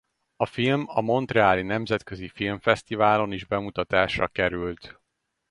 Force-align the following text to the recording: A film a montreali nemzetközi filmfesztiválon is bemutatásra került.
A 0.35 0.45
film 0.45 0.83
a 0.89 1.01
montreali 1.01 1.61
nemzetközi 1.63 2.27
filmfesztiválon 2.27 3.31
is 3.31 3.45
bemutatásra 3.45 4.27
került. 4.27 4.99